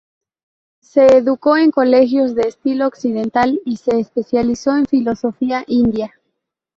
[0.81, 6.11] Se educó en colegios de estilo occidental y se especializó en filosofía india.